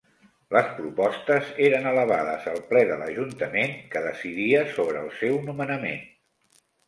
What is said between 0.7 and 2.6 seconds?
propostes eren elevades al